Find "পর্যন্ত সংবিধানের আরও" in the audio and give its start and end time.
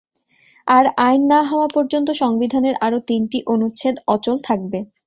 1.75-2.99